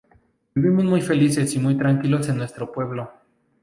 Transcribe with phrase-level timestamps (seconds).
[0.55, 3.13] Vivimos muy felices y muy tranquilos en nuestro pueblo.